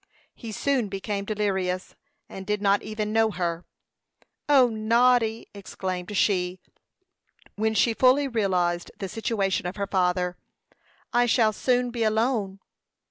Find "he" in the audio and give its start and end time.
0.33-0.51